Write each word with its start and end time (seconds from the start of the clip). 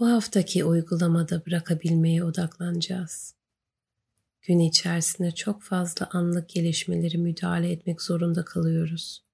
Bu 0.00 0.08
haftaki 0.08 0.64
uygulamada 0.64 1.46
bırakabilmeye 1.46 2.24
odaklanacağız. 2.24 3.34
Gün 4.42 4.58
içerisinde 4.58 5.30
çok 5.30 5.62
fazla 5.62 6.08
anlık 6.12 6.48
gelişmeleri 6.48 7.18
müdahale 7.18 7.72
etmek 7.72 8.02
zorunda 8.02 8.44
kalıyoruz. 8.44 9.24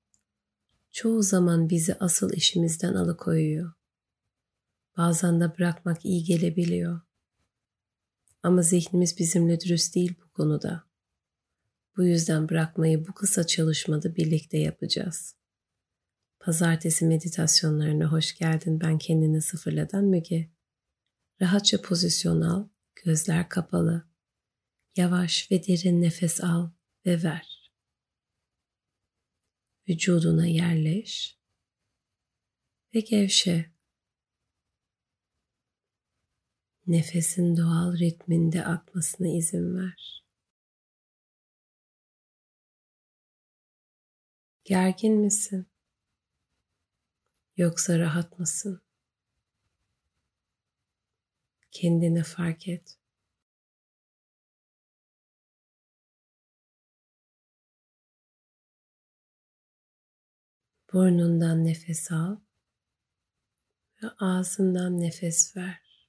Çoğu 0.93 1.23
zaman 1.23 1.71
bizi 1.71 1.95
asıl 1.95 2.33
işimizden 2.33 2.95
alıkoyuyor. 2.95 3.73
Bazen 4.97 5.41
de 5.41 5.59
bırakmak 5.59 6.05
iyi 6.05 6.25
gelebiliyor. 6.25 7.01
Ama 8.43 8.63
zihnimiz 8.63 9.19
bizimle 9.19 9.61
dürüst 9.61 9.95
değil 9.95 10.15
bu 10.25 10.33
konuda. 10.33 10.85
Bu 11.97 12.05
yüzden 12.05 12.49
bırakmayı 12.49 13.07
bu 13.07 13.15
kısa 13.15 13.47
çalışmada 13.47 14.17
birlikte 14.17 14.59
yapacağız. 14.59 15.35
Pazartesi 16.41 17.05
meditasyonlarına 17.07 18.13
hoş 18.13 18.39
geldin. 18.39 18.81
Ben 18.81 18.99
kendini 18.99 19.43
sıfırladan 19.43 20.05
Müge. 20.05 20.54
Rahatça 21.45 21.83
pozisyon 21.83 22.41
al, 22.41 22.69
gözler 22.95 23.49
kapalı. 23.49 24.09
Yavaş 24.97 25.51
ve 25.51 25.67
derin 25.67 26.03
nefes 26.03 26.41
al 26.41 26.71
ve 27.07 27.23
ver. 27.23 27.73
Vücuduna 29.89 30.47
yerleş 30.47 31.39
ve 32.95 33.01
gevşe. 33.01 33.73
Nefesin 36.87 37.57
doğal 37.57 37.99
ritminde 37.99 38.65
akmasına 38.65 39.29
izin 39.29 39.77
ver. 39.79 40.25
Gergin 44.65 45.15
misin? 45.15 45.67
Yoksa 47.57 47.99
rahat 47.99 48.39
mısın? 48.39 48.84
Kendini 51.75 52.23
fark 52.23 52.69
et. 52.69 52.99
Burnundan 60.93 61.65
nefes 61.65 62.13
al 62.13 62.37
ve 64.03 64.09
ağzından 64.19 65.01
nefes 65.01 65.57
ver. 65.57 66.09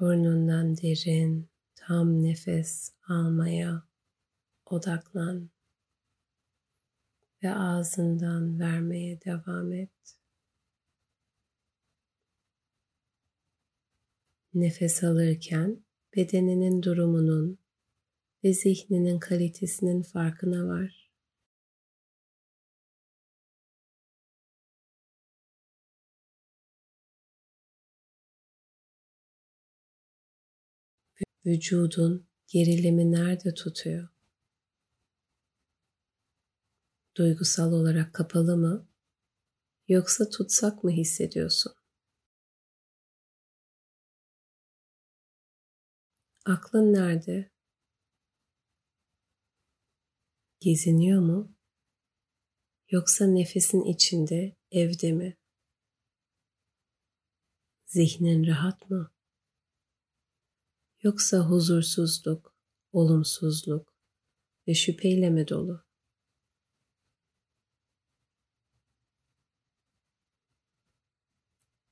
Burnundan 0.00 0.76
derin, 0.76 1.50
tam 1.74 2.22
nefes 2.22 2.92
almaya 3.08 3.82
odaklan 4.66 5.50
ve 7.42 7.54
ağzından 7.54 8.60
vermeye 8.60 9.20
devam 9.20 9.72
et. 9.72 10.23
Nefes 14.54 15.04
alırken 15.04 15.84
bedeninin 16.16 16.82
durumunun 16.82 17.58
ve 18.44 18.52
zihninin 18.52 19.18
kalitesinin 19.18 20.02
farkına 20.02 20.66
var. 20.66 21.10
Vücudun 31.46 32.26
gerilimi 32.48 33.12
nerede 33.12 33.54
tutuyor? 33.54 34.08
Duygusal 37.16 37.72
olarak 37.72 38.14
kapalı 38.14 38.56
mı 38.56 38.88
yoksa 39.88 40.28
tutsak 40.30 40.84
mı 40.84 40.90
hissediyorsun? 40.90 41.72
Aklın 46.44 46.92
nerede? 46.92 47.50
Geziniyor 50.60 51.20
mu? 51.22 51.56
Yoksa 52.90 53.26
nefesin 53.26 53.84
içinde, 53.84 54.56
evde 54.70 55.12
mi? 55.12 55.36
Zihnin 57.86 58.46
rahat 58.46 58.90
mı? 58.90 59.12
Yoksa 61.02 61.38
huzursuzluk, 61.38 62.54
olumsuzluk 62.92 63.94
ve 64.68 64.74
şüpheyle 64.74 65.30
mi 65.30 65.48
dolu? 65.48 65.84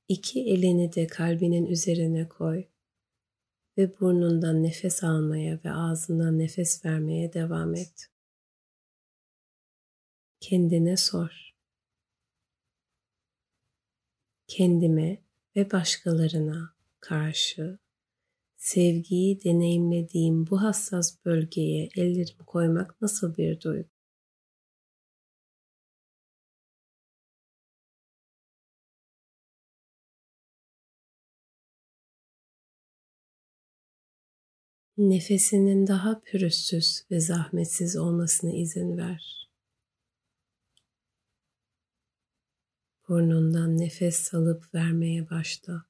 İki 0.07 0.41
elini 0.41 0.93
de 0.93 1.07
kalbinin 1.07 1.65
üzerine 1.65 2.29
koy 2.29 2.72
ve 3.77 3.99
burnundan 3.99 4.63
nefes 4.63 5.03
almaya 5.03 5.59
ve 5.65 5.71
ağzından 5.71 6.39
nefes 6.39 6.85
vermeye 6.85 7.33
devam 7.33 7.75
et. 7.75 8.09
Kendine 10.39 10.97
sor. 10.97 11.53
Kendime 14.47 15.23
ve 15.55 15.71
başkalarına 15.71 16.75
karşı 16.99 17.79
sevgiyi 18.57 19.43
deneyimlediğim 19.43 20.47
bu 20.47 20.61
hassas 20.61 21.25
bölgeye 21.25 21.89
ellerimi 21.95 22.45
koymak 22.45 23.01
nasıl 23.01 23.37
bir 23.37 23.61
duygu? 23.61 23.92
Nefesinin 34.97 35.87
daha 35.87 36.21
pürüzsüz 36.21 37.05
ve 37.11 37.19
zahmetsiz 37.19 37.97
olmasına 37.97 38.51
izin 38.51 38.97
ver. 38.97 39.49
Burnundan 43.07 43.77
nefes 43.77 44.15
salıp 44.15 44.73
vermeye 44.73 45.29
başla. 45.29 45.85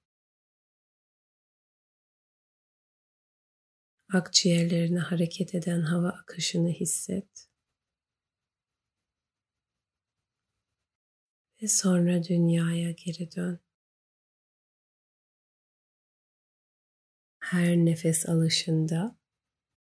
Akciğerlerine 4.13 4.99
hareket 4.99 5.55
eden 5.55 5.81
hava 5.81 6.09
akışını 6.09 6.69
hisset. 6.69 7.49
Ve 11.61 11.67
sonra 11.67 12.23
dünyaya 12.23 12.91
geri 12.91 13.35
dön. 13.35 13.59
Her 17.43 17.75
nefes 17.75 18.29
alışında 18.29 19.15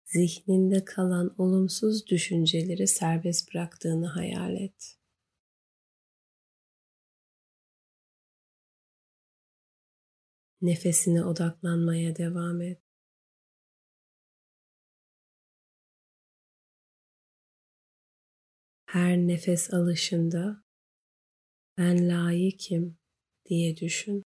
zihninde 0.04 0.84
kalan 0.84 1.34
olumsuz 1.38 2.06
düşünceleri 2.06 2.86
serbest 2.88 3.54
bıraktığını 3.54 4.06
hayal 4.06 4.54
et. 4.54 4.98
Nefesine 10.60 11.24
odaklanmaya 11.24 12.16
devam 12.16 12.60
et. 12.60 12.82
Her 18.86 19.16
nefes 19.16 19.74
alışında 19.74 20.64
ben 21.78 22.08
layıkım 22.08 22.98
diye 23.48 23.76
düşün 23.76 24.22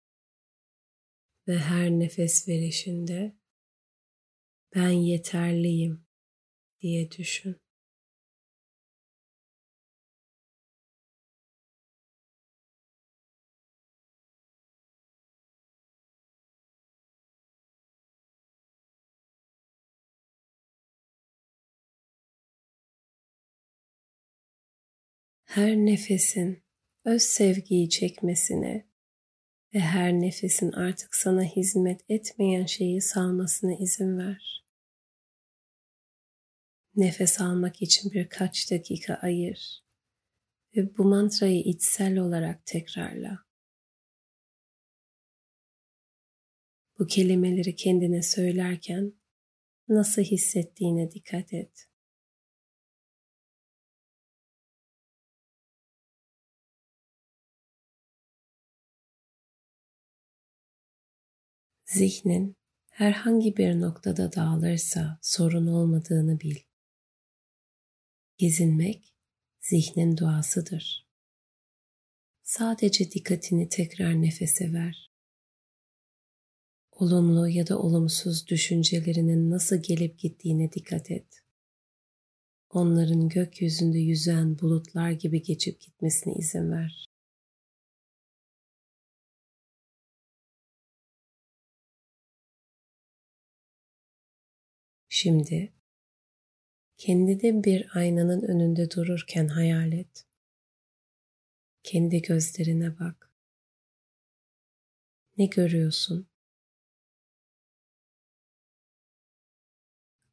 ve 1.49 1.57
her 1.57 1.89
nefes 1.89 2.47
verişinde 2.47 3.35
ben 4.75 4.89
yeterliyim 4.89 6.05
diye 6.81 7.11
düşün. 7.11 7.61
Her 25.43 25.75
nefesin 25.75 26.63
öz 27.05 27.21
sevgiyi 27.21 27.89
çekmesine 27.89 28.88
ve 29.73 29.79
her 29.79 30.13
nefesin 30.13 30.71
artık 30.71 31.15
sana 31.15 31.43
hizmet 31.43 32.01
etmeyen 32.09 32.65
şeyi 32.65 33.01
salmasına 33.01 33.73
izin 33.75 34.17
ver. 34.17 34.65
Nefes 36.95 37.41
almak 37.41 37.81
için 37.81 38.11
birkaç 38.11 38.71
dakika 38.71 39.13
ayır 39.13 39.83
ve 40.75 40.97
bu 40.97 41.03
mantrayı 41.03 41.59
içsel 41.59 42.17
olarak 42.17 42.65
tekrarla. 42.65 43.45
Bu 46.99 47.07
kelimeleri 47.07 47.75
kendine 47.75 48.21
söylerken 48.21 49.13
nasıl 49.87 50.21
hissettiğine 50.21 51.11
dikkat 51.11 51.53
et. 51.53 51.88
Zihnin 61.89 62.55
herhangi 62.89 63.57
bir 63.57 63.81
noktada 63.81 64.33
dağılırsa 64.33 65.19
sorun 65.21 65.67
olmadığını 65.67 66.39
bil. 66.39 66.55
Gezinmek 68.37 69.13
zihnin 69.61 70.17
doğasıdır. 70.17 71.07
Sadece 72.43 73.11
dikkatini 73.11 73.69
tekrar 73.69 74.21
nefese 74.21 74.73
ver. 74.73 75.11
Olumlu 76.91 77.47
ya 77.47 77.67
da 77.67 77.79
olumsuz 77.79 78.47
düşüncelerinin 78.47 79.51
nasıl 79.51 79.75
gelip 79.75 80.19
gittiğine 80.19 80.71
dikkat 80.71 81.11
et. 81.11 81.43
Onların 82.69 83.29
gökyüzünde 83.29 83.99
yüzen 83.99 84.59
bulutlar 84.59 85.11
gibi 85.11 85.43
geçip 85.43 85.81
gitmesine 85.81 86.33
izin 86.33 86.71
ver. 86.71 87.08
Şimdi 95.21 95.73
kendini 96.97 97.63
bir 97.63 97.97
aynanın 97.97 98.41
önünde 98.41 98.91
dururken 98.91 99.47
hayal 99.47 99.91
et. 99.91 100.27
Kendi 101.83 102.21
gözlerine 102.21 102.99
bak. 102.99 103.31
Ne 105.37 105.45
görüyorsun? 105.45 106.27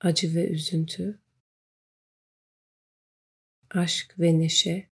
Acı 0.00 0.34
ve 0.34 0.48
üzüntü, 0.48 1.20
aşk 3.70 4.14
ve 4.18 4.38
neşe, 4.38 4.90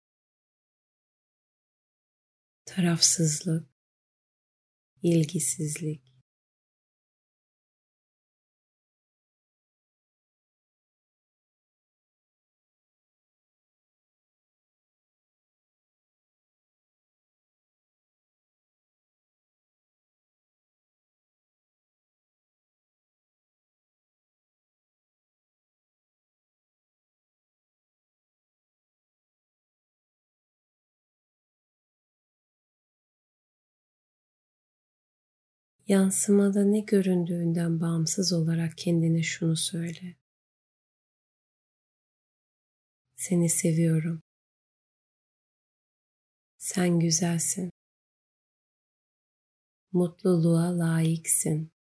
tarafsızlık, 2.66 3.70
ilgisizlik, 5.04 6.19
Yansımada 35.90 36.64
ne 36.66 36.80
göründüğünden 36.80 37.82
bağımsız 37.82 38.34
olarak 38.34 38.78
kendine 38.78 39.24
şunu 39.24 39.56
söyle. 39.56 40.16
Seni 43.16 43.50
seviyorum. 43.50 44.22
Sen 46.58 47.00
güzelsin. 47.00 47.72
Mutluluğa 49.92 50.80
layıksın. 50.80 51.72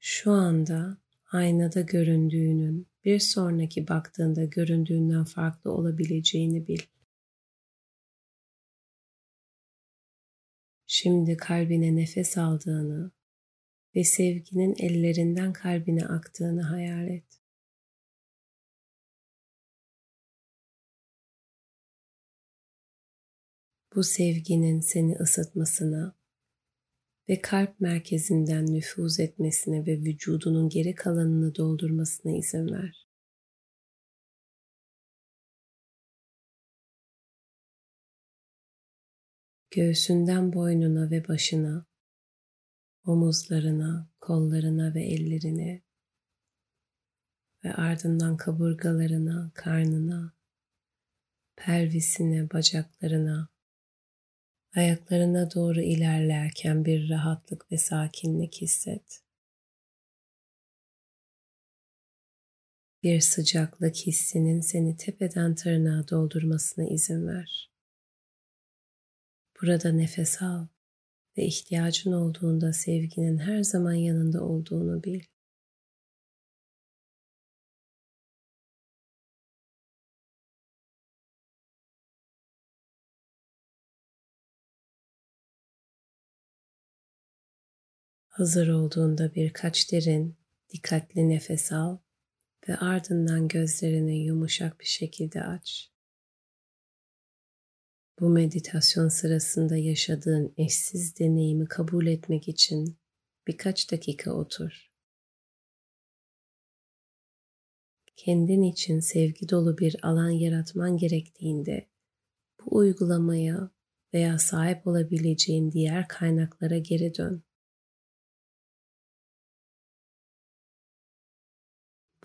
Şu 0.00 0.32
anda 0.32 0.98
aynada 1.32 1.80
göründüğünün 1.80 2.86
bir 3.04 3.18
sonraki 3.18 3.88
baktığında 3.88 4.44
göründüğünden 4.44 5.24
farklı 5.24 5.72
olabileceğini 5.72 6.68
bil. 6.68 6.91
Şimdi 10.94 11.36
kalbine 11.36 11.96
nefes 11.96 12.38
aldığını 12.38 13.10
ve 13.96 14.04
sevginin 14.04 14.74
ellerinden 14.78 15.52
kalbine 15.52 16.06
aktığını 16.06 16.62
hayal 16.62 17.08
et. 17.08 17.24
Bu 23.94 24.02
sevginin 24.02 24.80
seni 24.80 25.16
ısıtmasına 25.16 26.16
ve 27.28 27.40
kalp 27.40 27.80
merkezinden 27.80 28.66
nüfuz 28.66 29.20
etmesine 29.20 29.86
ve 29.86 30.00
vücudunun 30.00 30.68
geri 30.68 30.94
kalanını 30.94 31.54
doldurmasına 31.54 32.32
izin 32.36 32.66
ver. 32.66 33.01
Göğsünden 39.74 40.52
boynuna 40.52 41.10
ve 41.10 41.28
başına, 41.28 41.86
omuzlarına, 43.04 44.10
kollarına 44.20 44.94
ve 44.94 45.02
ellerine 45.02 45.82
ve 47.64 47.74
ardından 47.74 48.36
kaburgalarına, 48.36 49.50
karnına, 49.54 50.32
pelvisine, 51.56 52.50
bacaklarına, 52.50 53.48
ayaklarına 54.76 55.54
doğru 55.54 55.80
ilerlerken 55.80 56.84
bir 56.84 57.10
rahatlık 57.10 57.72
ve 57.72 57.78
sakinlik 57.78 58.60
hisset. 58.60 59.22
Bir 63.02 63.20
sıcaklık 63.20 63.96
hissinin 63.96 64.60
seni 64.60 64.96
tepeden 64.96 65.54
tırnağa 65.54 66.08
doldurmasına 66.08 66.84
izin 66.84 67.26
ver. 67.26 67.71
Burada 69.62 69.92
nefes 69.92 70.42
al 70.42 70.66
ve 71.38 71.44
ihtiyacın 71.44 72.12
olduğunda 72.12 72.72
sevginin 72.72 73.38
her 73.38 73.62
zaman 73.62 73.92
yanında 73.92 74.44
olduğunu 74.44 75.04
bil. 75.04 75.22
Hazır 88.28 88.68
olduğunda 88.68 89.34
birkaç 89.34 89.92
derin, 89.92 90.36
dikkatli 90.70 91.28
nefes 91.28 91.72
al 91.72 91.98
ve 92.68 92.76
ardından 92.76 93.48
gözlerini 93.48 94.24
yumuşak 94.24 94.80
bir 94.80 94.86
şekilde 94.86 95.42
aç. 95.42 95.91
Bu 98.22 98.28
meditasyon 98.28 99.08
sırasında 99.08 99.76
yaşadığın 99.76 100.54
eşsiz 100.56 101.18
deneyimi 101.18 101.68
kabul 101.68 102.06
etmek 102.06 102.48
için 102.48 102.98
birkaç 103.46 103.92
dakika 103.92 104.32
otur. 104.32 104.90
Kendin 108.16 108.62
için 108.62 109.00
sevgi 109.00 109.48
dolu 109.48 109.78
bir 109.78 109.96
alan 110.02 110.30
yaratman 110.30 110.96
gerektiğinde 110.96 111.88
bu 112.60 112.76
uygulamaya 112.76 113.70
veya 114.14 114.38
sahip 114.38 114.86
olabileceğin 114.86 115.72
diğer 115.72 116.08
kaynaklara 116.08 116.78
geri 116.78 117.14
dön. 117.14 117.42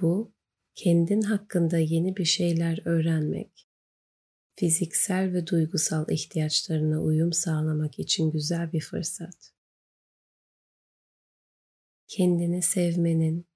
Bu, 0.01 0.33
kendin 0.75 1.21
hakkında 1.21 1.77
yeni 1.77 2.17
bir 2.17 2.25
şeyler 2.25 2.81
öğrenmek 2.85 3.66
fiziksel 4.59 5.33
ve 5.33 5.47
duygusal 5.47 6.11
ihtiyaçlarına 6.11 7.01
uyum 7.01 7.33
sağlamak 7.33 7.99
için 7.99 8.31
güzel 8.31 8.71
bir 8.71 8.81
fırsat. 8.81 9.53
Kendini 12.07 12.61
sevmenin, 12.61 13.47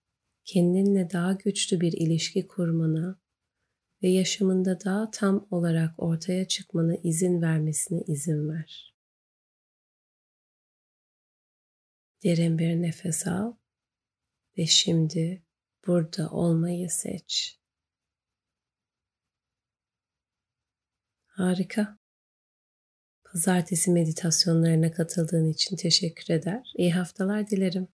kendinle 0.46 1.10
daha 1.12 1.34
güçlü 1.34 1.82
bir 1.82 1.94
ilişki 1.94 2.48
kurmana 2.48 3.22
ve 4.04 4.10
yaşamında 4.10 4.80
daha 4.86 5.12
tam 5.12 5.48
olarak 5.52 6.04
ortaya 6.04 6.48
çıkmana 6.48 6.96
izin 6.96 7.42
vermesine 7.42 8.02
izin 8.08 8.50
ver. 8.50 8.96
Derin 12.24 12.58
bir 12.58 12.82
nefes 12.82 13.28
al 13.28 13.54
ve 14.58 14.66
şimdi 14.66 15.44
burada 15.88 16.30
olmayı 16.30 16.90
seç. 16.90 17.61
Harika. 21.42 21.98
Pazartesi 23.24 23.92
meditasyonlarına 23.92 24.92
katıldığın 24.92 25.50
için 25.50 25.76
teşekkür 25.76 26.34
eder. 26.34 26.74
İyi 26.78 26.94
haftalar 26.94 27.48
dilerim. 27.48 27.88